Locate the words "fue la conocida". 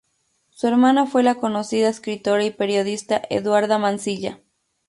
1.05-1.87